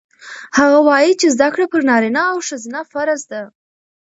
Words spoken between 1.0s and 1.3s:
چې